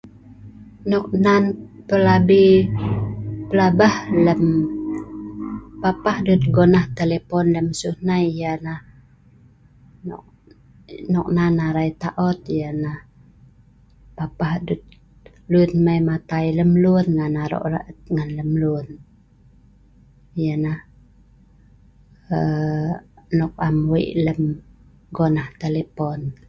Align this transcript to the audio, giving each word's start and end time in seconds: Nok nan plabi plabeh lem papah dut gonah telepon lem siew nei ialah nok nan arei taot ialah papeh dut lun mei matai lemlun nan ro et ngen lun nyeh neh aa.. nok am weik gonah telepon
Nok 0.89 1.07
nan 1.23 1.43
plabi 1.87 2.43
plabeh 3.49 3.95
lem 4.25 4.43
papah 5.81 6.17
dut 6.25 6.41
gonah 6.55 6.85
telepon 6.99 7.45
lem 7.55 7.67
siew 7.79 7.95
nei 8.07 8.25
ialah 8.39 8.79
nok 11.13 11.27
nan 11.35 11.55
arei 11.67 11.91
taot 12.01 12.39
ialah 12.59 12.97
papeh 14.17 14.53
dut 14.67 14.81
lun 15.51 15.71
mei 15.85 16.01
matai 16.07 16.47
lemlun 16.57 17.07
nan 17.17 17.35
ro 17.51 17.59
et 17.91 17.99
ngen 18.13 18.29
lun 18.61 18.87
nyeh 20.35 20.57
neh 20.63 20.79
aa.. 22.37 22.93
nok 23.37 23.53
am 23.67 23.77
weik 23.91 24.11
gonah 25.15 25.47
telepon 25.61 26.19